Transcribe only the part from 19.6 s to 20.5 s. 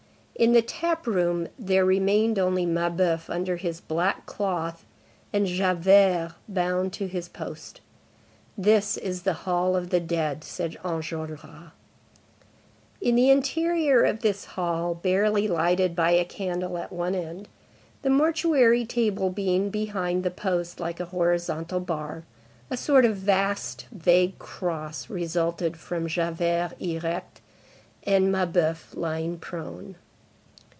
behind the